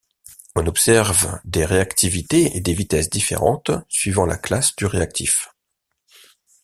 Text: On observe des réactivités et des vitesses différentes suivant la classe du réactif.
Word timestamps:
On 0.55 0.65
observe 0.65 1.39
des 1.45 1.63
réactivités 1.63 2.57
et 2.57 2.59
des 2.59 2.73
vitesses 2.73 3.07
différentes 3.11 3.69
suivant 3.87 4.25
la 4.25 4.35
classe 4.39 4.75
du 4.75 4.87
réactif. 4.87 5.53